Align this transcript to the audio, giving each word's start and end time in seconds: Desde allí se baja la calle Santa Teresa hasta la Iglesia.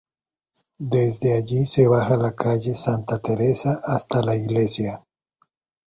Desde 0.79 1.37
allí 1.37 1.63
se 1.67 1.85
baja 1.87 2.17
la 2.17 2.33
calle 2.33 2.73
Santa 2.73 3.19
Teresa 3.19 3.81
hasta 3.83 4.23
la 4.23 4.35
Iglesia. 4.35 5.03